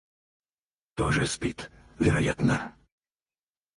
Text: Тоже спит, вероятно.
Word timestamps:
Тоже 0.95 1.27
спит, 1.27 1.69
вероятно. 1.99 2.75